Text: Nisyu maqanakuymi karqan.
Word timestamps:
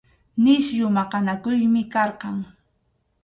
Nisyu 0.43 0.85
maqanakuymi 0.95 1.83
karqan. 1.93 2.37